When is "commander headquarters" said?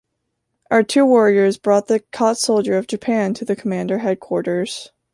3.55-4.91